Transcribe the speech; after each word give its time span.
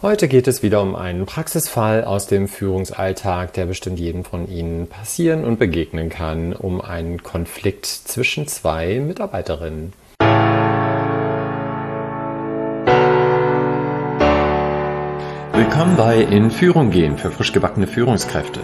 Heute 0.00 0.28
geht 0.28 0.46
es 0.46 0.62
wieder 0.62 0.80
um 0.80 0.94
einen 0.94 1.26
Praxisfall 1.26 2.04
aus 2.04 2.28
dem 2.28 2.46
Führungsalltag, 2.46 3.52
der 3.54 3.66
bestimmt 3.66 3.98
jedem 3.98 4.22
von 4.22 4.48
Ihnen 4.48 4.86
passieren 4.86 5.44
und 5.44 5.58
begegnen 5.58 6.08
kann, 6.08 6.52
um 6.52 6.80
einen 6.80 7.24
Konflikt 7.24 7.84
zwischen 7.86 8.46
zwei 8.46 9.00
Mitarbeiterinnen. 9.00 9.92
Willkommen 15.68 15.98
bei 15.98 16.22
In 16.22 16.50
Führung 16.50 16.90
gehen 16.90 17.18
für 17.18 17.30
frisch 17.30 17.52
gebackene 17.52 17.86
Führungskräfte. 17.86 18.60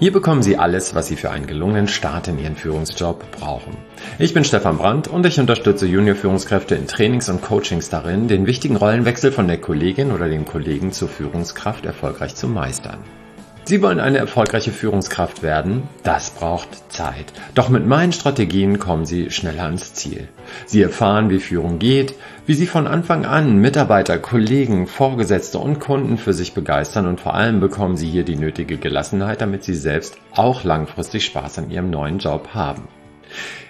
Hier 0.00 0.12
bekommen 0.12 0.42
Sie 0.42 0.58
alles, 0.58 0.94
was 0.94 1.06
Sie 1.06 1.16
für 1.16 1.30
einen 1.30 1.46
gelungenen 1.46 1.88
Start 1.88 2.28
in 2.28 2.38
Ihren 2.38 2.56
Führungsjob 2.56 3.24
brauchen. 3.30 3.74
Ich 4.18 4.34
bin 4.34 4.44
Stefan 4.44 4.76
Brandt 4.76 5.08
und 5.08 5.24
ich 5.24 5.40
unterstütze 5.40 5.86
Junior-Führungskräfte 5.86 6.74
in 6.74 6.86
Trainings 6.86 7.30
und 7.30 7.40
Coachings 7.40 7.88
darin, 7.88 8.28
den 8.28 8.46
wichtigen 8.46 8.76
Rollenwechsel 8.76 9.32
von 9.32 9.48
der 9.48 9.62
Kollegin 9.62 10.12
oder 10.12 10.28
dem 10.28 10.44
Kollegen 10.44 10.92
zur 10.92 11.08
Führungskraft 11.08 11.86
erfolgreich 11.86 12.34
zu 12.34 12.48
meistern. 12.48 12.98
Sie 13.64 13.80
wollen 13.80 14.00
eine 14.00 14.18
erfolgreiche 14.18 14.72
Führungskraft 14.72 15.44
werden? 15.44 15.84
Das 16.02 16.30
braucht 16.30 16.92
Zeit. 16.92 17.32
Doch 17.54 17.68
mit 17.68 17.86
meinen 17.86 18.12
Strategien 18.12 18.80
kommen 18.80 19.06
Sie 19.06 19.30
schneller 19.30 19.62
ans 19.62 19.94
Ziel. 19.94 20.26
Sie 20.66 20.82
erfahren, 20.82 21.30
wie 21.30 21.38
Führung 21.38 21.78
geht, 21.78 22.14
wie 22.44 22.54
Sie 22.54 22.66
von 22.66 22.88
Anfang 22.88 23.24
an 23.24 23.58
Mitarbeiter, 23.58 24.18
Kollegen, 24.18 24.88
Vorgesetzte 24.88 25.60
und 25.60 25.78
Kunden 25.78 26.18
für 26.18 26.32
sich 26.32 26.54
begeistern 26.54 27.06
und 27.06 27.20
vor 27.20 27.34
allem 27.34 27.60
bekommen 27.60 27.96
Sie 27.96 28.10
hier 28.10 28.24
die 28.24 28.36
nötige 28.36 28.78
Gelassenheit, 28.78 29.40
damit 29.40 29.62
Sie 29.62 29.76
selbst 29.76 30.16
auch 30.34 30.64
langfristig 30.64 31.24
Spaß 31.24 31.58
an 31.58 31.70
Ihrem 31.70 31.90
neuen 31.90 32.18
Job 32.18 32.48
haben. 32.54 32.88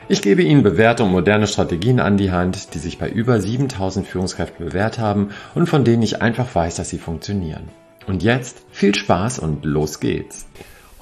Ich 0.09 0.23
gebe 0.23 0.43
Ihnen 0.43 0.62
bewährte 0.62 1.04
und 1.04 1.12
moderne 1.12 1.46
Strategien 1.46 2.01
an 2.01 2.16
die 2.16 2.32
Hand, 2.32 2.73
die 2.73 2.79
sich 2.79 2.98
bei 2.98 3.10
über 3.10 3.38
7000 3.38 4.06
Führungskräften 4.06 4.66
bewährt 4.66 4.98
haben 4.98 5.30
und 5.54 5.68
von 5.68 5.84
denen 5.84 6.02
ich 6.02 6.23
einfach 6.23 6.54
weiß, 6.54 6.77
dass 6.77 6.88
sie 6.88 6.98
funktionieren. 6.98 7.68
Und 8.06 8.23
jetzt 8.23 8.62
viel 8.70 8.95
Spaß 8.95 9.38
und 9.38 9.65
los 9.65 10.01
geht's. 10.01 10.47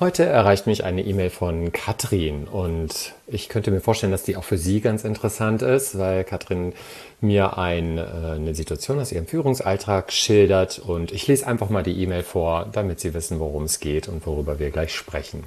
Heute 0.00 0.24
erreicht 0.24 0.66
mich 0.66 0.82
eine 0.82 1.02
E-Mail 1.02 1.28
von 1.28 1.72
Katrin 1.72 2.44
und 2.44 3.12
ich 3.26 3.50
könnte 3.50 3.70
mir 3.70 3.82
vorstellen, 3.82 4.12
dass 4.12 4.22
die 4.22 4.38
auch 4.38 4.44
für 4.44 4.56
Sie 4.56 4.80
ganz 4.80 5.04
interessant 5.04 5.60
ist, 5.60 5.98
weil 5.98 6.24
Katrin 6.24 6.72
mir 7.20 7.58
ein, 7.58 7.98
äh, 7.98 8.02
eine 8.36 8.54
Situation 8.54 8.98
aus 8.98 9.12
ihrem 9.12 9.26
Führungsalltag 9.26 10.10
schildert 10.10 10.78
und 10.78 11.12
ich 11.12 11.26
lese 11.26 11.46
einfach 11.46 11.68
mal 11.68 11.82
die 11.82 12.02
E-Mail 12.02 12.22
vor, 12.22 12.66
damit 12.72 12.98
Sie 12.98 13.12
wissen, 13.12 13.40
worum 13.40 13.64
es 13.64 13.78
geht 13.78 14.08
und 14.08 14.24
worüber 14.24 14.58
wir 14.58 14.70
gleich 14.70 14.94
sprechen. 14.94 15.44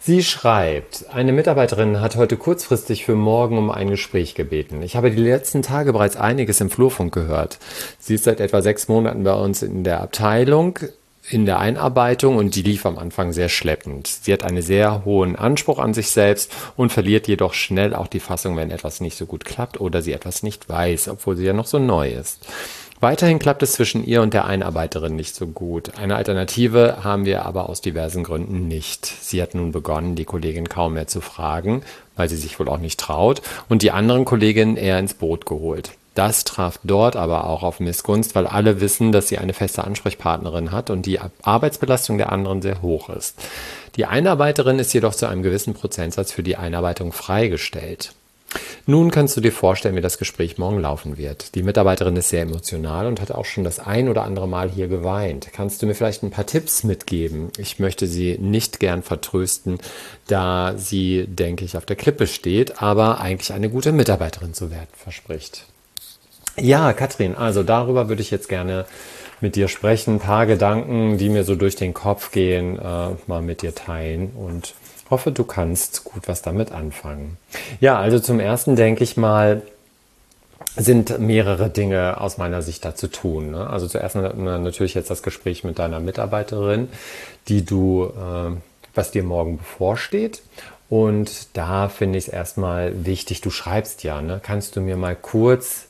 Sie 0.00 0.24
schreibt, 0.24 1.06
eine 1.12 1.30
Mitarbeiterin 1.30 2.00
hat 2.00 2.16
heute 2.16 2.36
kurzfristig 2.36 3.04
für 3.04 3.14
morgen 3.14 3.58
um 3.58 3.70
ein 3.70 3.90
Gespräch 3.90 4.34
gebeten. 4.34 4.82
Ich 4.82 4.96
habe 4.96 5.12
die 5.12 5.22
letzten 5.22 5.62
Tage 5.62 5.92
bereits 5.92 6.16
einiges 6.16 6.60
im 6.60 6.68
Flurfunk 6.68 7.14
gehört. 7.14 7.60
Sie 8.00 8.16
ist 8.16 8.24
seit 8.24 8.40
etwa 8.40 8.60
sechs 8.60 8.88
Monaten 8.88 9.22
bei 9.22 9.34
uns 9.34 9.62
in 9.62 9.84
der 9.84 10.00
Abteilung 10.00 10.80
in 11.30 11.46
der 11.46 11.58
Einarbeitung 11.58 12.36
und 12.36 12.54
die 12.54 12.62
lief 12.62 12.84
am 12.84 12.98
Anfang 12.98 13.32
sehr 13.32 13.48
schleppend. 13.48 14.06
Sie 14.06 14.32
hat 14.32 14.42
einen 14.42 14.62
sehr 14.62 15.04
hohen 15.04 15.36
Anspruch 15.36 15.78
an 15.78 15.94
sich 15.94 16.10
selbst 16.10 16.52
und 16.76 16.92
verliert 16.92 17.28
jedoch 17.28 17.54
schnell 17.54 17.94
auch 17.94 18.08
die 18.08 18.20
Fassung, 18.20 18.56
wenn 18.56 18.70
etwas 18.70 19.00
nicht 19.00 19.16
so 19.16 19.24
gut 19.24 19.44
klappt 19.44 19.80
oder 19.80 20.02
sie 20.02 20.12
etwas 20.12 20.42
nicht 20.42 20.68
weiß, 20.68 21.08
obwohl 21.08 21.36
sie 21.36 21.44
ja 21.44 21.54
noch 21.54 21.66
so 21.66 21.78
neu 21.78 22.10
ist. 22.10 22.46
Weiterhin 23.00 23.38
klappt 23.38 23.62
es 23.62 23.72
zwischen 23.72 24.04
ihr 24.06 24.22
und 24.22 24.34
der 24.34 24.46
Einarbeiterin 24.46 25.16
nicht 25.16 25.34
so 25.34 25.46
gut. 25.46 25.98
Eine 25.98 26.16
Alternative 26.16 26.98
haben 27.04 27.24
wir 27.24 27.44
aber 27.44 27.68
aus 27.68 27.80
diversen 27.80 28.22
Gründen 28.22 28.68
nicht. 28.68 29.04
Sie 29.04 29.42
hat 29.42 29.54
nun 29.54 29.72
begonnen, 29.72 30.14
die 30.14 30.24
Kollegin 30.24 30.68
kaum 30.68 30.94
mehr 30.94 31.06
zu 31.06 31.20
fragen, 31.20 31.82
weil 32.16 32.28
sie 32.28 32.36
sich 32.36 32.58
wohl 32.58 32.68
auch 32.68 32.78
nicht 32.78 33.00
traut, 33.00 33.42
und 33.68 33.82
die 33.82 33.90
anderen 33.90 34.24
Kolleginnen 34.24 34.76
eher 34.76 34.98
ins 34.98 35.14
Boot 35.14 35.44
geholt. 35.44 35.90
Das 36.14 36.44
traf 36.44 36.78
dort 36.84 37.16
aber 37.16 37.48
auch 37.48 37.62
auf 37.62 37.80
Missgunst, 37.80 38.34
weil 38.34 38.46
alle 38.46 38.80
wissen, 38.80 39.10
dass 39.10 39.28
sie 39.28 39.38
eine 39.38 39.52
feste 39.52 39.84
Ansprechpartnerin 39.84 40.70
hat 40.70 40.90
und 40.90 41.06
die 41.06 41.18
Arbeitsbelastung 41.42 42.18
der 42.18 42.30
anderen 42.30 42.62
sehr 42.62 42.82
hoch 42.82 43.08
ist. 43.08 43.36
Die 43.96 44.06
Einarbeiterin 44.06 44.78
ist 44.78 44.92
jedoch 44.92 45.14
zu 45.14 45.26
einem 45.26 45.42
gewissen 45.42 45.74
Prozentsatz 45.74 46.32
für 46.32 46.42
die 46.42 46.56
Einarbeitung 46.56 47.12
freigestellt. 47.12 48.12
Nun 48.86 49.10
kannst 49.10 49.36
du 49.36 49.40
dir 49.40 49.50
vorstellen, 49.50 49.96
wie 49.96 50.00
das 50.00 50.18
Gespräch 50.18 50.58
morgen 50.58 50.80
laufen 50.80 51.16
wird. 51.16 51.54
Die 51.54 51.62
Mitarbeiterin 51.62 52.16
ist 52.16 52.28
sehr 52.28 52.42
emotional 52.42 53.06
und 53.06 53.20
hat 53.20 53.32
auch 53.32 53.46
schon 53.46 53.64
das 53.64 53.80
ein 53.80 54.08
oder 54.08 54.22
andere 54.22 54.46
Mal 54.46 54.70
hier 54.70 54.88
geweint. 54.88 55.48
Kannst 55.52 55.82
du 55.82 55.86
mir 55.86 55.94
vielleicht 55.94 56.22
ein 56.22 56.30
paar 56.30 56.46
Tipps 56.46 56.84
mitgeben? 56.84 57.48
Ich 57.56 57.78
möchte 57.78 58.06
sie 58.06 58.38
nicht 58.38 58.80
gern 58.80 59.02
vertrösten, 59.02 59.78
da 60.28 60.74
sie, 60.76 61.26
denke 61.26 61.64
ich, 61.64 61.76
auf 61.76 61.86
der 61.86 61.96
Klippe 61.96 62.26
steht, 62.26 62.82
aber 62.82 63.20
eigentlich 63.20 63.52
eine 63.52 63.70
gute 63.70 63.90
Mitarbeiterin 63.90 64.54
zu 64.54 64.70
werden 64.70 64.88
verspricht. 64.92 65.66
Ja, 66.56 66.92
Katrin, 66.92 67.34
also 67.34 67.62
darüber 67.62 68.08
würde 68.08 68.22
ich 68.22 68.30
jetzt 68.30 68.48
gerne 68.48 68.84
mit 69.40 69.56
dir 69.56 69.68
sprechen, 69.68 70.16
ein 70.16 70.20
paar 70.20 70.46
Gedanken, 70.46 71.18
die 71.18 71.28
mir 71.28 71.44
so 71.44 71.56
durch 71.56 71.76
den 71.76 71.94
Kopf 71.94 72.30
gehen, 72.30 72.78
äh, 72.78 73.08
mal 73.26 73.42
mit 73.42 73.62
dir 73.62 73.74
teilen 73.74 74.30
und 74.36 74.74
hoffe, 75.10 75.32
du 75.32 75.44
kannst 75.44 76.04
gut 76.04 76.28
was 76.28 76.42
damit 76.42 76.72
anfangen. 76.72 77.36
Ja, 77.80 77.98
also 77.98 78.20
zum 78.20 78.40
ersten 78.40 78.76
denke 78.76 79.04
ich 79.04 79.16
mal, 79.16 79.62
sind 80.76 81.18
mehrere 81.18 81.70
Dinge 81.70 82.20
aus 82.20 82.38
meiner 82.38 82.62
Sicht 82.62 82.84
da 82.84 82.94
zu 82.94 83.08
tun. 83.08 83.52
Ne? 83.52 83.68
Also 83.68 83.86
zuerst 83.86 84.16
natürlich 84.16 84.94
jetzt 84.94 85.10
das 85.10 85.22
Gespräch 85.22 85.62
mit 85.62 85.78
deiner 85.78 86.00
Mitarbeiterin, 86.00 86.88
die 87.48 87.64
du, 87.64 88.06
äh, 88.06 88.56
was 88.94 89.10
dir 89.10 89.22
morgen 89.22 89.58
bevorsteht. 89.58 90.42
Und 90.88 91.56
da 91.56 91.88
finde 91.88 92.18
ich 92.18 92.28
es 92.28 92.32
erstmal 92.32 93.04
wichtig, 93.04 93.40
du 93.40 93.50
schreibst 93.50 94.04
ja, 94.04 94.20
ne? 94.20 94.40
kannst 94.42 94.76
du 94.76 94.80
mir 94.80 94.96
mal 94.96 95.16
kurz 95.16 95.86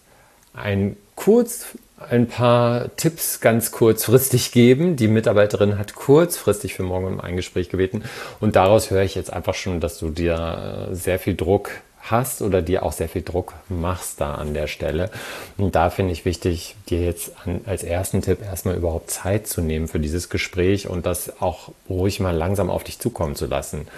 ein 0.55 0.97
kurz 1.15 1.67
ein 2.11 2.27
paar 2.27 2.95
Tipps 2.97 3.41
ganz 3.41 3.71
kurzfristig 3.71 4.53
geben. 4.53 4.97
Die 4.97 5.09
Mitarbeiterin 5.09 5.79
hat 5.79 5.95
kurzfristig 5.95 6.75
für 6.75 6.83
morgen 6.83 7.07
um 7.07 7.21
ein 7.21 7.37
Gespräch 7.37 7.69
gebeten 7.69 8.05
und 8.41 8.57
daraus 8.57 8.91
höre 8.91 9.03
ich 9.03 9.15
jetzt 9.15 9.33
einfach 9.33 9.55
schon, 9.55 9.81
dass 9.81 9.99
du 9.99 10.11
dir 10.11 10.89
äh, 10.91 10.95
sehr 10.95 11.19
viel 11.19 11.35
Druck 11.35 11.71
hast 12.03 12.43
oder 12.43 12.61
dir 12.61 12.83
auch 12.83 12.93
sehr 12.93 13.09
viel 13.09 13.23
Druck 13.23 13.55
machst 13.69 14.21
da 14.21 14.35
an 14.35 14.53
der 14.53 14.67
Stelle. 14.67 15.11
Und 15.57 15.75
da 15.75 15.89
finde 15.89 16.13
ich 16.13 16.27
wichtig, 16.27 16.77
dir 16.91 17.03
jetzt 17.03 17.33
als 17.65 17.83
ersten 17.83 18.21
Tipp 18.21 18.43
erstmal 18.43 18.77
überhaupt 18.77 19.11
Zeit 19.11 19.47
zu 19.47 19.63
nehmen 19.63 19.89
für 19.89 20.01
dieses 20.01 20.29
Gespräch 20.29 20.87
und 20.87 21.07
das 21.07 21.41
auch 21.41 21.71
ruhig 21.89 22.21
mal 22.21 22.37
langsam 22.37 22.69
auf 22.69 22.85
dich 22.85 22.99
zukommen 22.99 23.37
zu 23.37 23.47
lassen. 23.47 23.89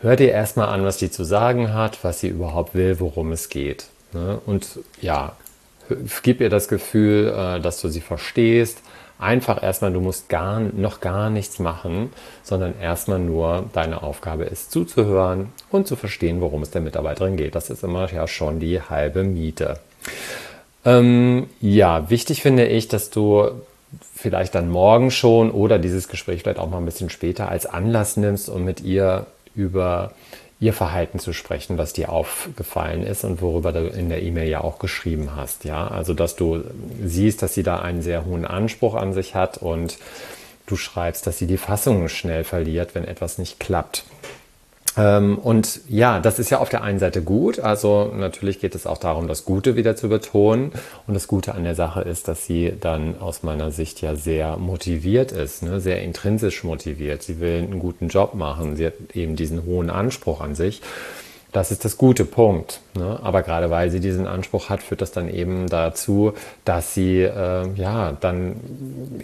Hör 0.00 0.16
dir 0.16 0.30
erstmal 0.30 0.68
an, 0.68 0.84
was 0.84 0.98
die 0.98 1.10
zu 1.10 1.24
sagen 1.24 1.72
hat, 1.72 2.04
was 2.04 2.20
sie 2.20 2.28
überhaupt 2.28 2.74
will, 2.74 3.00
worum 3.00 3.32
es 3.32 3.48
geht. 3.48 3.86
Ne? 4.12 4.38
Und 4.44 4.80
ja, 5.00 5.36
gib 6.22 6.40
ihr 6.40 6.50
das 6.50 6.68
Gefühl, 6.68 7.28
äh, 7.28 7.60
dass 7.60 7.80
du 7.80 7.88
sie 7.88 8.00
verstehst. 8.00 8.78
Einfach 9.18 9.62
erstmal, 9.62 9.92
du 9.92 10.00
musst 10.00 10.28
gar, 10.28 10.58
noch 10.58 11.00
gar 11.00 11.30
nichts 11.30 11.60
machen, 11.60 12.10
sondern 12.42 12.74
erstmal 12.80 13.20
nur 13.20 13.66
deine 13.72 14.02
Aufgabe 14.02 14.44
ist 14.44 14.72
zuzuhören 14.72 15.52
und 15.70 15.86
zu 15.86 15.94
verstehen, 15.94 16.40
worum 16.40 16.62
es 16.62 16.70
der 16.72 16.80
Mitarbeiterin 16.80 17.36
geht. 17.36 17.54
Das 17.54 17.70
ist 17.70 17.84
immer 17.84 18.12
ja 18.12 18.26
schon 18.26 18.58
die 18.58 18.80
halbe 18.80 19.22
Miete. 19.22 19.78
Ähm, 20.84 21.46
ja, 21.60 22.10
wichtig 22.10 22.42
finde 22.42 22.66
ich, 22.66 22.88
dass 22.88 23.10
du 23.10 23.50
vielleicht 24.14 24.54
dann 24.54 24.68
morgen 24.68 25.10
schon 25.10 25.50
oder 25.50 25.78
dieses 25.78 26.08
Gespräch 26.08 26.42
vielleicht 26.42 26.58
auch 26.58 26.68
mal 26.68 26.78
ein 26.78 26.84
bisschen 26.84 27.10
später 27.10 27.48
als 27.48 27.66
Anlass 27.66 28.16
nimmst, 28.16 28.48
um 28.48 28.64
mit 28.64 28.80
ihr 28.80 29.26
über 29.54 30.12
ihr 30.62 30.72
Verhalten 30.72 31.18
zu 31.18 31.32
sprechen, 31.32 31.76
was 31.76 31.92
dir 31.92 32.10
aufgefallen 32.10 33.02
ist 33.02 33.24
und 33.24 33.42
worüber 33.42 33.72
du 33.72 33.88
in 33.88 34.08
der 34.08 34.22
E-Mail 34.22 34.48
ja 34.48 34.60
auch 34.60 34.78
geschrieben 34.78 35.34
hast. 35.34 35.64
Ja, 35.64 35.88
also 35.88 36.14
dass 36.14 36.36
du 36.36 36.62
siehst, 37.04 37.42
dass 37.42 37.54
sie 37.54 37.64
da 37.64 37.80
einen 37.80 38.00
sehr 38.00 38.24
hohen 38.24 38.44
Anspruch 38.44 38.94
an 38.94 39.12
sich 39.12 39.34
hat 39.34 39.58
und 39.58 39.98
du 40.66 40.76
schreibst, 40.76 41.26
dass 41.26 41.36
sie 41.36 41.48
die 41.48 41.56
Fassung 41.56 42.08
schnell 42.08 42.44
verliert, 42.44 42.94
wenn 42.94 43.04
etwas 43.04 43.38
nicht 43.38 43.58
klappt. 43.58 44.04
Ähm, 44.96 45.38
und 45.38 45.80
ja, 45.88 46.20
das 46.20 46.38
ist 46.38 46.50
ja 46.50 46.58
auf 46.58 46.68
der 46.68 46.82
einen 46.82 46.98
Seite 46.98 47.22
gut. 47.22 47.58
Also 47.58 48.12
natürlich 48.14 48.60
geht 48.60 48.74
es 48.74 48.86
auch 48.86 48.98
darum, 48.98 49.28
das 49.28 49.44
Gute 49.44 49.76
wieder 49.76 49.96
zu 49.96 50.08
betonen. 50.08 50.72
Und 51.06 51.14
das 51.14 51.28
Gute 51.28 51.54
an 51.54 51.64
der 51.64 51.74
Sache 51.74 52.02
ist, 52.02 52.28
dass 52.28 52.46
sie 52.46 52.74
dann 52.78 53.18
aus 53.18 53.42
meiner 53.42 53.70
Sicht 53.70 54.00
ja 54.02 54.16
sehr 54.16 54.56
motiviert 54.56 55.32
ist, 55.32 55.62
ne? 55.62 55.80
sehr 55.80 56.02
intrinsisch 56.02 56.64
motiviert. 56.64 57.22
Sie 57.22 57.40
will 57.40 57.58
einen 57.58 57.78
guten 57.78 58.08
Job 58.08 58.34
machen. 58.34 58.76
Sie 58.76 58.86
hat 58.86 58.94
eben 59.14 59.36
diesen 59.36 59.64
hohen 59.64 59.90
Anspruch 59.90 60.40
an 60.40 60.54
sich. 60.54 60.82
Das 61.52 61.70
ist 61.70 61.84
das 61.84 61.98
gute 61.98 62.24
Punkt. 62.24 62.80
Ne? 62.94 63.20
Aber 63.22 63.42
gerade 63.42 63.70
weil 63.70 63.90
sie 63.90 64.00
diesen 64.00 64.26
Anspruch 64.26 64.70
hat, 64.70 64.82
führt 64.82 65.02
das 65.02 65.12
dann 65.12 65.28
eben 65.28 65.68
dazu, 65.68 66.32
dass 66.64 66.94
sie 66.94 67.20
äh, 67.20 67.68
ja 67.74 68.16
dann 68.20 68.56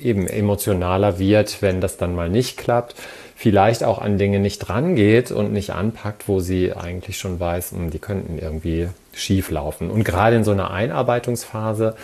eben 0.01 0.27
emotionaler 0.27 1.19
wird, 1.19 1.63
wenn 1.63 1.81
das 1.81 1.97
dann 1.97 2.15
mal 2.15 2.29
nicht 2.29 2.59
klappt 2.59 2.95
vielleicht 3.39 3.85
auch 3.85 4.01
an 4.01 4.19
Dinge 4.19 4.41
nicht 4.41 4.59
drangeht 4.59 5.31
und 5.31 5.53
nicht 5.53 5.71
anpackt, 5.71 6.27
wo 6.27 6.41
sie 6.41 6.73
eigentlich 6.73 7.19
schon 7.19 7.39
weiß, 7.39 7.71
hm, 7.71 7.91
die 7.91 8.01
könnten 8.01 8.37
irgendwie 8.37 8.89
schief 9.13 9.53
laufen. 9.53 9.93
Und 9.93 10.03
gerade 10.03 10.35
in 10.35 10.43
so 10.43 10.51
einer 10.51 10.73
Einarbeitungsphase 10.73 11.95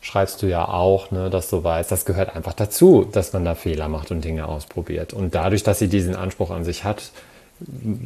schreibst 0.00 0.42
du 0.42 0.48
ja 0.48 0.66
auch, 0.66 1.12
ne, 1.12 1.30
dass 1.30 1.48
du 1.48 1.62
weißt, 1.62 1.88
das 1.88 2.04
gehört 2.04 2.34
einfach 2.34 2.52
dazu, 2.52 3.04
dass 3.04 3.32
man 3.32 3.44
da 3.44 3.54
Fehler 3.54 3.86
macht 3.86 4.10
und 4.10 4.24
Dinge 4.24 4.48
ausprobiert. 4.48 5.12
Und 5.12 5.36
dadurch, 5.36 5.62
dass 5.62 5.78
sie 5.78 5.86
diesen 5.86 6.16
Anspruch 6.16 6.50
an 6.50 6.64
sich 6.64 6.82
hat, 6.82 7.12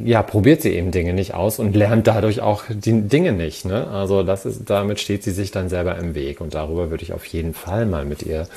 ja, 0.03 0.23
probiert 0.23 0.61
sie 0.61 0.73
eben 0.73 0.91
Dinge 0.91 1.13
nicht 1.13 1.33
aus 1.33 1.59
und 1.59 1.75
lernt 1.75 2.07
dadurch 2.07 2.41
auch 2.41 2.63
die 2.69 3.01
Dinge 3.01 3.31
nicht. 3.31 3.65
Ne? 3.65 3.87
Also 3.87 4.23
das 4.23 4.45
ist, 4.45 4.69
damit 4.69 4.99
steht 4.99 5.23
sie 5.23 5.31
sich 5.31 5.51
dann 5.51 5.69
selber 5.69 5.97
im 5.97 6.15
Weg. 6.15 6.41
Und 6.41 6.53
darüber 6.53 6.89
würde 6.89 7.03
ich 7.03 7.13
auf 7.13 7.25
jeden 7.25 7.53
Fall 7.53 7.85
mal 7.85 8.05
mit 8.05 8.23
ihr 8.23 8.47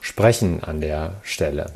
sprechen 0.00 0.62
an 0.62 0.80
der 0.80 1.14
Stelle. 1.22 1.66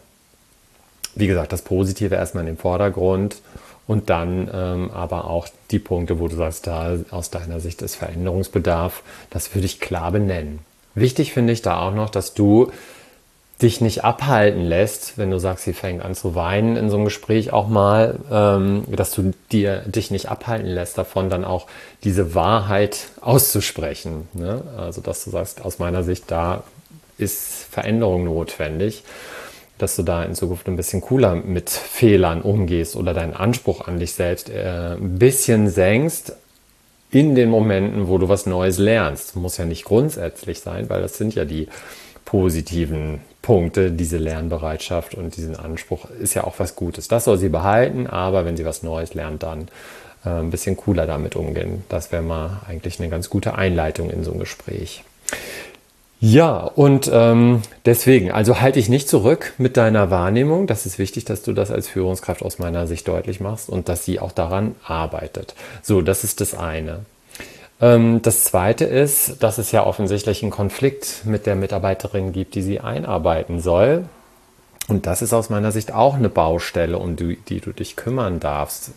Wie 1.14 1.26
gesagt, 1.26 1.52
das 1.52 1.62
Positive 1.62 2.14
erstmal 2.14 2.43
in 2.43 2.55
den 2.55 2.58
Vordergrund 2.58 3.37
und 3.87 4.08
dann 4.08 4.49
ähm, 4.52 4.90
aber 4.93 5.25
auch 5.25 5.49
die 5.70 5.81
Punkte, 5.81 6.20
wo 6.20 6.28
du 6.28 6.37
sagst, 6.37 6.67
da 6.67 6.96
aus 7.11 7.31
deiner 7.31 7.58
Sicht 7.58 7.82
ist 7.82 7.96
Veränderungsbedarf, 7.96 9.02
das 9.31 9.55
würde 9.55 9.67
ich 9.67 9.81
klar 9.81 10.12
benennen. 10.12 10.61
Wichtig 10.94 11.32
finde 11.32 11.52
ich 11.52 11.62
da 11.62 11.81
auch 11.81 11.94
noch, 11.94 12.11
dass 12.11 12.34
du 12.34 12.70
dich 13.62 13.80
nicht 13.80 14.04
abhalten 14.04 14.64
lässt, 14.64 15.18
wenn 15.18 15.30
du 15.30 15.38
sagst, 15.38 15.64
sie 15.64 15.72
fängt 15.72 16.02
an 16.02 16.14
zu 16.14 16.34
weinen 16.34 16.76
in 16.76 16.88
so 16.88 16.96
einem 16.96 17.04
Gespräch 17.04 17.52
auch 17.52 17.68
mal, 17.68 18.18
ähm, 18.30 18.84
dass 18.88 19.12
du 19.12 19.32
dir 19.52 19.80
dich 19.86 20.10
nicht 20.10 20.28
abhalten 20.30 20.68
lässt 20.68 20.96
davon, 20.96 21.30
dann 21.30 21.44
auch 21.44 21.66
diese 22.02 22.34
Wahrheit 22.34 23.08
auszusprechen. 23.20 24.28
Ne? 24.32 24.62
Also 24.76 25.00
dass 25.00 25.24
du 25.24 25.30
sagst, 25.30 25.64
aus 25.64 25.78
meiner 25.78 26.02
Sicht, 26.02 26.24
da 26.30 26.64
ist 27.18 27.66
Veränderung 27.70 28.24
notwendig, 28.24 29.04
dass 29.78 29.96
du 29.96 30.02
da 30.02 30.24
in 30.24 30.34
Zukunft 30.34 30.66
ein 30.66 30.76
bisschen 30.76 31.00
cooler 31.00 31.34
mit 31.34 31.70
Fehlern 31.70 32.42
umgehst 32.42 32.96
oder 32.96 33.14
deinen 33.14 33.34
Anspruch 33.34 33.86
an 33.86 33.98
dich 33.98 34.12
selbst 34.12 34.50
äh, 34.50 34.94
ein 34.94 35.18
bisschen 35.18 35.68
senkst, 35.68 36.34
in 37.12 37.34
den 37.34 37.50
Momenten, 37.50 38.08
wo 38.08 38.18
du 38.18 38.28
was 38.28 38.46
Neues 38.46 38.78
lernst. 38.78 39.36
Muss 39.36 39.56
ja 39.56 39.64
nicht 39.64 39.84
grundsätzlich 39.84 40.60
sein, 40.60 40.88
weil 40.88 41.02
das 41.02 41.18
sind 41.18 41.34
ja 41.34 41.44
die 41.44 41.66
positiven 42.24 43.20
Punkte, 43.42 43.90
diese 43.90 44.19
Lernbereitschaft 44.19 45.14
und 45.14 45.37
diesen 45.37 45.56
Anspruch 45.56 46.06
ist 46.20 46.34
ja 46.34 46.44
auch 46.44 46.58
was 46.58 46.76
Gutes. 46.76 47.08
Das 47.08 47.25
soll 47.25 47.38
sie 47.38 47.48
behalten, 47.48 48.06
aber 48.06 48.44
wenn 48.44 48.56
sie 48.56 48.64
was 48.64 48.82
Neues 48.82 49.14
lernt, 49.14 49.42
dann 49.42 49.69
äh, 50.25 50.31
ein 50.31 50.50
bisschen 50.50 50.76
cooler 50.76 51.06
damit 51.06 51.37
umgehen. 51.37 51.84
Das 51.88 52.12
wäre 52.12 52.22
mal 52.22 52.60
eigentlich 52.69 53.00
eine 53.00 53.08
ganz 53.08 53.31
gute 53.31 53.54
Einleitung 53.54 54.10
in 54.10 54.25
so 54.25 54.32
ein 54.32 54.38
Gespräch. 54.38 55.04
Ja, 56.22 56.58
und 56.58 57.10
ähm, 57.10 57.62
deswegen, 57.87 58.31
also 58.31 58.60
halte 58.60 58.78
ich 58.78 58.90
nicht 58.90 59.08
zurück 59.08 59.54
mit 59.56 59.78
deiner 59.78 60.10
Wahrnehmung. 60.10 60.66
Das 60.66 60.84
ist 60.84 60.98
wichtig, 60.98 61.25
dass 61.25 61.43
du 61.43 61.54
das 61.54 61.70
als 61.70 61.88
Führungskraft 61.88 62.43
aus 62.43 62.58
meiner 62.58 62.86
Sicht 62.86 63.08
deutlich 63.08 63.40
machst 63.40 63.70
und 63.70 63.88
dass 63.88 64.04
sie 64.04 64.20
auch 64.20 64.32
daran 64.32 64.75
arbeitet. 64.84 65.54
So, 65.81 66.02
das 66.02 66.22
ist 66.22 66.43
das 66.43 66.54
eine. 66.54 67.06
Ähm, 67.81 68.23
das 68.23 68.44
zweite 68.44 68.85
ist, 68.85 69.43
dass 69.43 69.59
es 69.59 69.73
ja 69.73 69.87
offensichtlich 69.87 70.43
einen 70.43 70.50
Konflikt 70.50 71.23
mit 71.25 71.47
der 71.47 71.56
Mitarbeiterin 71.56 72.32
gibt, 72.32 72.55
die 72.55 72.62
sie 72.62 72.81
einarbeiten 72.81 73.61
soll. 73.61 74.05
Und 74.91 75.06
das 75.06 75.23
ist 75.23 75.32
aus 75.32 75.50
meiner 75.50 75.71
Sicht 75.71 75.94
auch 75.94 76.17
eine 76.17 76.29
Baustelle, 76.29 76.99
um 76.99 77.15
die, 77.15 77.37
die 77.37 77.61
du 77.61 77.73
dich 77.73 77.94
kümmern 77.94 78.41
darfst. 78.41 78.91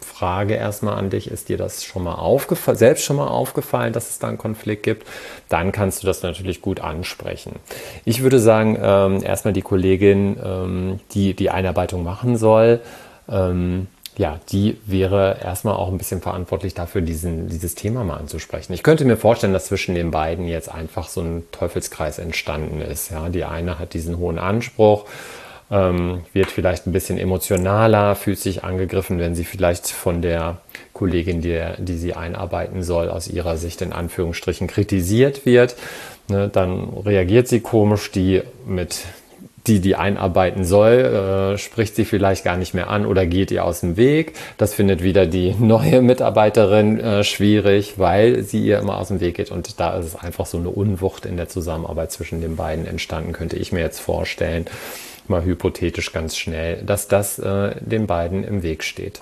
Frage 0.00 0.54
erstmal 0.54 0.96
an 0.96 1.10
dich, 1.10 1.28
ist 1.28 1.48
dir 1.48 1.58
das 1.58 1.84
schon 1.84 2.04
mal 2.04 2.14
aufgefallen, 2.14 2.78
selbst 2.78 3.04
schon 3.04 3.16
mal 3.16 3.26
aufgefallen, 3.26 3.92
dass 3.92 4.10
es 4.10 4.20
da 4.20 4.28
einen 4.28 4.38
Konflikt 4.38 4.84
gibt? 4.84 5.08
Dann 5.48 5.72
kannst 5.72 6.02
du 6.02 6.06
das 6.06 6.22
natürlich 6.22 6.62
gut 6.62 6.80
ansprechen. 6.80 7.56
Ich 8.04 8.22
würde 8.22 8.38
sagen, 8.38 8.78
ähm, 8.80 9.24
erstmal 9.24 9.52
die 9.52 9.62
Kollegin, 9.62 10.38
ähm, 10.42 11.00
die 11.12 11.34
die 11.34 11.50
Einarbeitung 11.50 12.04
machen 12.04 12.36
soll, 12.36 12.80
ähm, 13.28 13.88
ja, 14.20 14.38
die 14.52 14.76
wäre 14.84 15.38
erstmal 15.42 15.76
auch 15.76 15.88
ein 15.88 15.96
bisschen 15.96 16.20
verantwortlich 16.20 16.74
dafür, 16.74 17.00
diesen, 17.00 17.48
dieses 17.48 17.74
Thema 17.74 18.04
mal 18.04 18.18
anzusprechen. 18.18 18.74
Ich 18.74 18.82
könnte 18.82 19.06
mir 19.06 19.16
vorstellen, 19.16 19.54
dass 19.54 19.64
zwischen 19.64 19.94
den 19.94 20.10
beiden 20.10 20.46
jetzt 20.46 20.70
einfach 20.70 21.08
so 21.08 21.22
ein 21.22 21.44
Teufelskreis 21.52 22.18
entstanden 22.18 22.82
ist. 22.82 23.10
Ja, 23.10 23.30
die 23.30 23.44
eine 23.44 23.78
hat 23.78 23.94
diesen 23.94 24.18
hohen 24.18 24.38
Anspruch, 24.38 25.06
ähm, 25.70 26.20
wird 26.34 26.50
vielleicht 26.50 26.86
ein 26.86 26.92
bisschen 26.92 27.16
emotionaler, 27.16 28.14
fühlt 28.14 28.38
sich 28.38 28.62
angegriffen, 28.62 29.18
wenn 29.18 29.34
sie 29.34 29.44
vielleicht 29.44 29.88
von 29.88 30.20
der 30.20 30.58
Kollegin, 30.92 31.40
die, 31.40 31.58
die 31.78 31.96
sie 31.96 32.12
einarbeiten 32.12 32.82
soll, 32.82 33.08
aus 33.08 33.26
ihrer 33.26 33.56
Sicht 33.56 33.80
in 33.80 33.94
Anführungsstrichen 33.94 34.66
kritisiert 34.66 35.46
wird. 35.46 35.76
Ne, 36.28 36.50
dann 36.52 36.90
reagiert 37.06 37.48
sie 37.48 37.60
komisch, 37.60 38.10
die 38.10 38.42
mit 38.66 38.98
die 39.66 39.80
die 39.80 39.96
einarbeiten 39.96 40.64
soll, 40.64 41.54
äh, 41.54 41.58
spricht 41.58 41.96
sie 41.96 42.04
vielleicht 42.04 42.44
gar 42.44 42.56
nicht 42.56 42.74
mehr 42.74 42.88
an 42.88 43.06
oder 43.06 43.26
geht 43.26 43.50
ihr 43.50 43.64
aus 43.64 43.80
dem 43.80 43.96
Weg. 43.96 44.34
Das 44.56 44.74
findet 44.74 45.02
wieder 45.02 45.26
die 45.26 45.54
neue 45.58 46.02
Mitarbeiterin 46.02 46.98
äh, 47.00 47.24
schwierig, 47.24 47.94
weil 47.98 48.42
sie 48.42 48.64
ihr 48.64 48.78
immer 48.78 48.98
aus 48.98 49.08
dem 49.08 49.20
Weg 49.20 49.36
geht. 49.36 49.50
Und 49.50 49.78
da 49.78 49.98
ist 49.98 50.06
es 50.06 50.16
einfach 50.16 50.46
so 50.46 50.58
eine 50.58 50.70
Unwucht 50.70 51.26
in 51.26 51.36
der 51.36 51.48
Zusammenarbeit 51.48 52.12
zwischen 52.12 52.40
den 52.40 52.56
beiden 52.56 52.86
entstanden, 52.86 53.32
könnte 53.32 53.56
ich 53.56 53.72
mir 53.72 53.80
jetzt 53.80 54.00
vorstellen, 54.00 54.66
mal 55.28 55.44
hypothetisch 55.44 56.12
ganz 56.12 56.36
schnell, 56.36 56.82
dass 56.82 57.08
das 57.08 57.38
äh, 57.38 57.74
den 57.80 58.06
beiden 58.06 58.44
im 58.44 58.62
Weg 58.62 58.82
steht. 58.82 59.20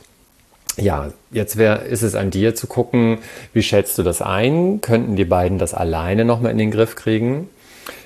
Ja, 0.77 1.11
jetzt 1.33 1.57
wär, 1.57 1.83
ist 1.83 2.03
es 2.03 2.15
an 2.15 2.31
dir 2.31 2.55
zu 2.55 2.69
gucken, 2.69 3.19
wie 3.53 3.65
schätzt 3.65 3.99
du 3.99 4.05
das 4.05 4.23
ein? 4.23 4.81
Könnten 4.81 5.17
die 5.17 5.25
beiden 5.25 5.59
das 5.59 5.75
alleine 5.75 6.25
nochmal 6.25 6.53
in 6.53 6.59
den 6.59 6.71
Griff 6.71 6.95
kriegen? 6.95 7.49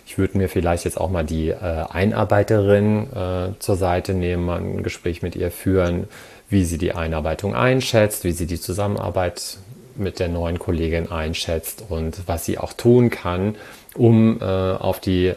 Ich 0.06 0.18
würde 0.18 0.36
mir 0.36 0.48
vielleicht 0.48 0.84
jetzt 0.84 1.00
auch 1.00 1.10
mal 1.10 1.24
die 1.24 1.50
äh, 1.50 1.54
Einarbeiterin 1.54 3.06
äh, 3.12 3.58
zur 3.58 3.76
Seite 3.76 4.14
nehmen, 4.14 4.44
mal 4.44 4.60
ein 4.60 4.82
Gespräch 4.82 5.22
mit 5.22 5.36
ihr 5.36 5.50
führen, 5.50 6.08
wie 6.48 6.64
sie 6.64 6.78
die 6.78 6.92
Einarbeitung 6.92 7.54
einschätzt, 7.54 8.24
wie 8.24 8.32
sie 8.32 8.46
die 8.46 8.60
Zusammenarbeit 8.60 9.58
mit 9.96 10.18
der 10.18 10.28
neuen 10.28 10.58
Kollegin 10.58 11.10
einschätzt 11.10 11.84
und 11.88 12.22
was 12.26 12.44
sie 12.44 12.58
auch 12.58 12.72
tun 12.72 13.10
kann, 13.10 13.56
um 13.94 14.40
äh, 14.40 14.44
auf 14.44 15.00
die 15.00 15.34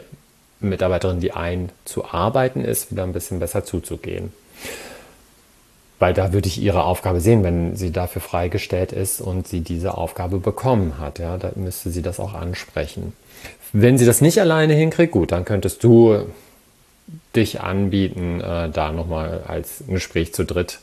Mitarbeiterin, 0.60 1.20
die 1.20 1.32
einzuarbeiten 1.32 2.64
ist, 2.64 2.90
wieder 2.90 3.04
ein 3.04 3.12
bisschen 3.12 3.38
besser 3.38 3.64
zuzugehen. 3.64 4.32
Weil 5.98 6.12
da 6.12 6.32
würde 6.32 6.48
ich 6.48 6.60
ihre 6.60 6.84
Aufgabe 6.84 7.20
sehen, 7.20 7.42
wenn 7.42 7.76
sie 7.76 7.90
dafür 7.90 8.20
freigestellt 8.20 8.92
ist 8.92 9.20
und 9.20 9.48
sie 9.48 9.60
diese 9.60 9.96
Aufgabe 9.96 10.38
bekommen 10.38 10.98
hat. 10.98 11.18
Ja, 11.18 11.38
da 11.38 11.52
müsste 11.54 11.90
sie 11.90 12.02
das 12.02 12.20
auch 12.20 12.34
ansprechen. 12.34 13.14
Wenn 13.78 13.98
sie 13.98 14.06
das 14.06 14.22
nicht 14.22 14.40
alleine 14.40 14.72
hinkriegt, 14.72 15.12
gut, 15.12 15.32
dann 15.32 15.44
könntest 15.44 15.84
du 15.84 16.24
dich 17.34 17.60
anbieten, 17.60 18.40
äh, 18.40 18.70
da 18.70 18.90
nochmal 18.90 19.44
als 19.46 19.84
Gespräch 19.86 20.32
zu 20.32 20.46
dritt 20.46 20.78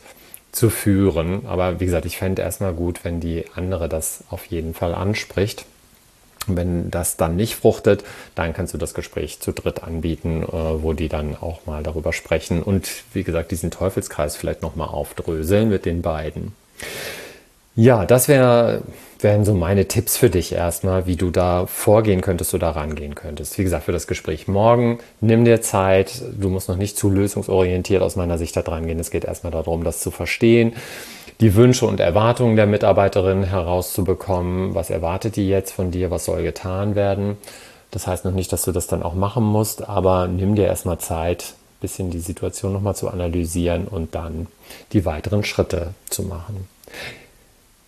zu 0.52 0.70
führen. 0.70 1.44
Aber 1.46 1.80
wie 1.80 1.86
gesagt, 1.86 2.06
ich 2.06 2.18
fände 2.18 2.42
erstmal 2.42 2.72
gut, 2.72 3.04
wenn 3.04 3.18
die 3.18 3.46
andere 3.56 3.88
das 3.88 4.22
auf 4.30 4.46
jeden 4.46 4.74
Fall 4.74 4.94
anspricht. 4.94 5.66
Wenn 6.46 6.88
das 6.92 7.16
dann 7.16 7.34
nicht 7.34 7.56
fruchtet, 7.56 8.04
dann 8.36 8.52
kannst 8.52 8.74
du 8.74 8.78
das 8.78 8.94
Gespräch 8.94 9.40
zu 9.40 9.50
dritt 9.50 9.82
anbieten, 9.82 10.44
äh, 10.44 10.52
wo 10.52 10.92
die 10.92 11.08
dann 11.08 11.36
auch 11.36 11.66
mal 11.66 11.82
darüber 11.82 12.12
sprechen 12.12 12.62
und 12.62 12.88
wie 13.12 13.24
gesagt, 13.24 13.50
diesen 13.50 13.72
Teufelskreis 13.72 14.36
vielleicht 14.36 14.62
nochmal 14.62 14.88
aufdröseln 14.88 15.68
mit 15.68 15.84
den 15.84 16.00
beiden. 16.00 16.54
Ja, 17.76 18.06
das 18.06 18.28
wär, 18.28 18.82
wären 19.18 19.44
so 19.44 19.52
meine 19.52 19.88
Tipps 19.88 20.16
für 20.16 20.30
dich 20.30 20.52
erstmal, 20.52 21.06
wie 21.06 21.16
du 21.16 21.30
da 21.30 21.66
vorgehen 21.66 22.20
könntest 22.20 22.54
oder 22.54 22.68
rangehen 22.70 23.16
könntest. 23.16 23.58
Wie 23.58 23.64
gesagt, 23.64 23.84
für 23.84 23.92
das 23.92 24.06
Gespräch 24.06 24.46
morgen, 24.46 25.00
nimm 25.20 25.44
dir 25.44 25.60
Zeit. 25.60 26.22
Du 26.38 26.50
musst 26.50 26.68
noch 26.68 26.76
nicht 26.76 26.96
zu 26.96 27.10
lösungsorientiert 27.10 28.00
aus 28.00 28.14
meiner 28.14 28.38
Sicht 28.38 28.56
da 28.56 28.62
dran 28.62 28.86
gehen. 28.86 29.00
Es 29.00 29.10
geht 29.10 29.24
erstmal 29.24 29.50
darum, 29.50 29.82
das 29.82 29.98
zu 29.98 30.12
verstehen, 30.12 30.74
die 31.40 31.56
Wünsche 31.56 31.86
und 31.86 31.98
Erwartungen 31.98 32.54
der 32.54 32.66
Mitarbeiterin 32.66 33.42
herauszubekommen. 33.42 34.76
Was 34.76 34.90
erwartet 34.90 35.34
die 35.34 35.48
jetzt 35.48 35.72
von 35.72 35.90
dir? 35.90 36.12
Was 36.12 36.26
soll 36.26 36.44
getan 36.44 36.94
werden? 36.94 37.38
Das 37.90 38.06
heißt 38.06 38.24
noch 38.24 38.32
nicht, 38.32 38.52
dass 38.52 38.62
du 38.62 38.70
das 38.70 38.86
dann 38.86 39.02
auch 39.02 39.14
machen 39.14 39.42
musst, 39.42 39.88
aber 39.88 40.28
nimm 40.28 40.54
dir 40.54 40.66
erstmal 40.66 40.98
Zeit, 40.98 41.54
ein 41.54 41.80
bisschen 41.80 42.10
die 42.10 42.20
Situation 42.20 42.72
nochmal 42.72 42.94
zu 42.94 43.08
analysieren 43.08 43.88
und 43.88 44.14
dann 44.14 44.46
die 44.92 45.04
weiteren 45.04 45.42
Schritte 45.42 45.94
zu 46.08 46.22
machen. 46.22 46.68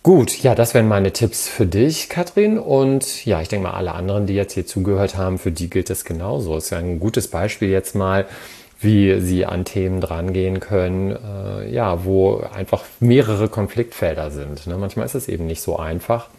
Gut, 0.07 0.41
ja, 0.41 0.55
das 0.55 0.73
wären 0.73 0.87
meine 0.87 1.11
Tipps 1.11 1.49
für 1.49 1.65
dich, 1.65 2.07
Katrin. 2.07 2.57
Und 2.57 3.25
ja, 3.25 3.41
ich 3.41 3.49
denke 3.49 3.67
mal, 3.67 3.73
alle 3.73 3.91
anderen, 3.91 4.25
die 4.25 4.35
jetzt 4.35 4.53
hier 4.53 4.65
zugehört 4.65 5.17
haben, 5.17 5.37
für 5.37 5.51
die 5.51 5.69
gilt 5.69 5.89
es 5.89 6.05
genauso. 6.05 6.55
Es 6.55 6.63
ist 6.63 6.69
ja 6.69 6.77
ein 6.77 7.01
gutes 7.01 7.27
Beispiel 7.27 7.67
jetzt 7.67 7.93
mal, 7.93 8.25
wie 8.79 9.19
sie 9.19 9.45
an 9.45 9.65
Themen 9.65 9.99
drangehen 9.99 10.61
können, 10.61 11.11
äh, 11.11 11.69
ja, 11.69 12.05
wo 12.05 12.37
einfach 12.37 12.85
mehrere 13.01 13.49
Konfliktfelder 13.49 14.31
sind. 14.31 14.65
Ne? 14.65 14.77
Manchmal 14.77 15.05
ist 15.05 15.15
es 15.15 15.27
eben 15.27 15.45
nicht 15.45 15.61
so 15.61 15.75
einfach. 15.75 16.29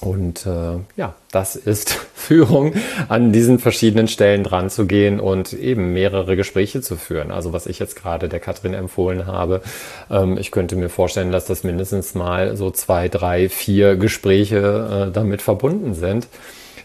Und 0.00 0.44
äh, 0.46 0.78
ja, 0.96 1.14
das 1.30 1.54
ist 1.54 1.96
Führung, 2.30 2.74
an 3.08 3.32
diesen 3.32 3.58
verschiedenen 3.58 4.06
Stellen 4.06 4.44
dran 4.44 4.70
zu 4.70 4.86
gehen 4.86 5.18
und 5.18 5.52
eben 5.52 5.92
mehrere 5.92 6.36
Gespräche 6.36 6.80
zu 6.80 6.94
führen. 6.94 7.32
Also 7.32 7.52
was 7.52 7.66
ich 7.66 7.80
jetzt 7.80 7.96
gerade 7.96 8.28
der 8.28 8.38
Katrin 8.38 8.72
empfohlen 8.72 9.26
habe, 9.26 9.62
ähm, 10.12 10.38
ich 10.38 10.52
könnte 10.52 10.76
mir 10.76 10.90
vorstellen, 10.90 11.32
dass 11.32 11.46
das 11.46 11.64
mindestens 11.64 12.14
mal 12.14 12.56
so 12.56 12.70
zwei, 12.70 13.08
drei, 13.08 13.48
vier 13.48 13.96
Gespräche 13.96 15.08
äh, 15.08 15.12
damit 15.12 15.42
verbunden 15.42 15.94
sind, 15.94 16.28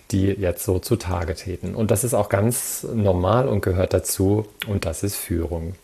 die 0.10 0.30
jetzt 0.30 0.66
so 0.66 0.80
zutage 0.80 1.36
treten. 1.36 1.76
Und 1.76 1.92
das 1.92 2.04
ist 2.04 2.16
auch 2.16 2.30
ganz 2.30 2.88
normal 2.92 3.48
und 3.48 3.62
gehört 3.62 3.94
dazu 3.94 4.48
und 4.66 4.86
das 4.86 5.04
ist 5.04 5.16
Führung. 5.16 5.76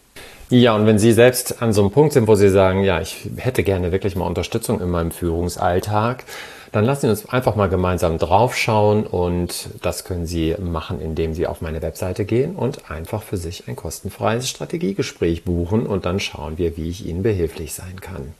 Ja, 0.52 0.76
und 0.76 0.86
wenn 0.86 1.00
Sie 1.00 1.14
selbst 1.14 1.62
an 1.62 1.72
so 1.72 1.80
einem 1.80 1.92
Punkt 1.92 2.12
sind, 2.12 2.28
wo 2.28 2.36
Sie 2.36 2.50
sagen, 2.50 2.84
ja, 2.84 3.00
ich 3.00 3.30
hätte 3.38 3.64
gerne 3.64 3.94
wirklich 3.94 4.18
mal 4.18 4.28
Unterstützung 4.28 4.82
in 4.82 4.90
meinem 4.90 5.12
Führungsalltag, 5.12 6.26
dann 6.74 6.84
lassen 6.84 7.04
Sie 7.04 7.10
uns 7.10 7.30
einfach 7.30 7.56
mal 7.56 7.70
gemeinsam 7.70 8.18
draufschauen 8.18 9.08
und 9.08 9.70
das 9.82 10.04
können 10.04 10.26
Sie 10.26 10.54
machen, 10.60 11.00
indem 11.00 11.34
Sie 11.34 11.48
auf 11.48 11.62
meine 11.62 11.82
Webseite 11.82 12.26
gehen 12.26 12.58
und 12.58 12.92
einfach 12.92 13.24
für 13.24 13.38
sich 13.38 13.70
ein 13.70 13.78
kostenfreies 13.78 14.50
Strategiegespräch 14.50 15.46
buchen 15.46 15.86
und 15.86 16.04
dann 16.04 16.20
schauen 16.20 16.58
wir, 16.58 16.76
wie 16.76 16.90
ich 16.90 17.06
Ihnen 17.06 17.24
behilflich 17.24 17.72
sein 17.72 18.02
kann. 18.02 18.34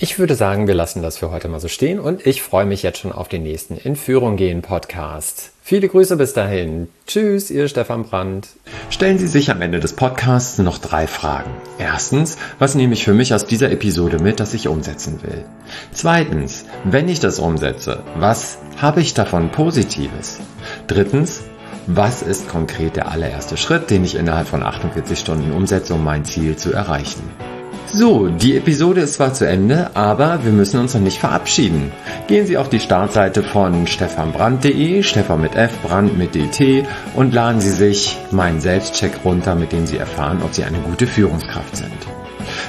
Ich 0.00 0.20
würde 0.20 0.36
sagen, 0.36 0.68
wir 0.68 0.74
lassen 0.74 1.02
das 1.02 1.18
für 1.18 1.32
heute 1.32 1.48
mal 1.48 1.58
so 1.58 1.66
stehen 1.66 1.98
und 1.98 2.24
ich 2.24 2.40
freue 2.40 2.66
mich 2.66 2.84
jetzt 2.84 3.00
schon 3.00 3.10
auf 3.10 3.26
den 3.26 3.42
nächsten 3.42 3.76
In 3.76 3.96
Führung 3.96 4.36
gehen 4.36 4.62
Podcast. 4.62 5.50
Viele 5.60 5.88
Grüße 5.88 6.16
bis 6.16 6.34
dahin. 6.34 6.86
Tschüss, 7.08 7.50
ihr 7.50 7.66
Stefan 7.66 8.04
Brandt. 8.04 8.46
Stellen 8.90 9.18
Sie 9.18 9.26
sich 9.26 9.50
am 9.50 9.60
Ende 9.60 9.80
des 9.80 9.94
Podcasts 9.94 10.58
noch 10.58 10.78
drei 10.78 11.08
Fragen. 11.08 11.50
Erstens, 11.80 12.38
was 12.60 12.76
nehme 12.76 12.92
ich 12.92 13.02
für 13.02 13.12
mich 13.12 13.34
aus 13.34 13.46
dieser 13.46 13.72
Episode 13.72 14.20
mit, 14.20 14.38
das 14.38 14.54
ich 14.54 14.68
umsetzen 14.68 15.20
will? 15.24 15.44
Zweitens, 15.90 16.64
wenn 16.84 17.08
ich 17.08 17.18
das 17.18 17.40
umsetze, 17.40 18.04
was 18.14 18.58
habe 18.76 19.00
ich 19.00 19.14
davon 19.14 19.50
Positives? 19.50 20.38
Drittens, 20.86 21.42
was 21.88 22.22
ist 22.22 22.48
konkret 22.48 22.94
der 22.94 23.10
allererste 23.10 23.56
Schritt, 23.56 23.90
den 23.90 24.04
ich 24.04 24.14
innerhalb 24.14 24.46
von 24.46 24.62
48 24.62 25.18
Stunden 25.18 25.50
umsetze, 25.50 25.94
um 25.94 26.04
mein 26.04 26.24
Ziel 26.24 26.54
zu 26.54 26.72
erreichen? 26.72 27.57
So, 27.92 28.28
die 28.28 28.56
Episode 28.56 29.00
ist 29.00 29.14
zwar 29.14 29.32
zu 29.32 29.46
Ende, 29.46 29.90
aber 29.94 30.44
wir 30.44 30.52
müssen 30.52 30.78
uns 30.78 30.92
noch 30.92 31.00
nicht 31.00 31.18
verabschieden. 31.18 31.90
Gehen 32.26 32.46
Sie 32.46 32.58
auf 32.58 32.68
die 32.68 32.80
Startseite 32.80 33.42
von 33.42 33.86
stefanbrand.de, 33.86 35.02
Stefan 35.02 35.40
mit 35.40 35.54
F, 35.54 35.72
Brand 35.82 36.18
mit 36.18 36.34
DT 36.34 36.86
und 37.14 37.32
laden 37.32 37.60
Sie 37.60 37.70
sich 37.70 38.18
meinen 38.30 38.60
Selbstcheck 38.60 39.24
runter, 39.24 39.54
mit 39.54 39.72
dem 39.72 39.86
Sie 39.86 39.96
erfahren, 39.96 40.42
ob 40.44 40.54
Sie 40.54 40.64
eine 40.64 40.78
gute 40.78 41.06
Führungskraft 41.06 41.76
sind. 41.76 41.96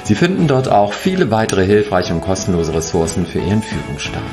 Sie 0.04 0.14
finden 0.14 0.46
dort 0.46 0.68
auch 0.68 0.94
viele 0.94 1.30
weitere 1.30 1.66
hilfreiche 1.66 2.14
und 2.14 2.22
kostenlose 2.22 2.72
Ressourcen 2.72 3.26
für 3.26 3.40
Ihren 3.40 3.62
Führungsstart. 3.62 4.24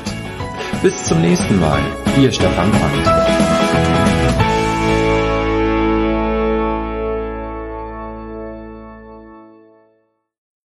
Bis 0.82 1.04
zum 1.04 1.20
nächsten 1.20 1.60
Mal, 1.60 1.80
Ihr 2.18 2.32
Stefan 2.32 2.70
Brandt. 2.70 3.27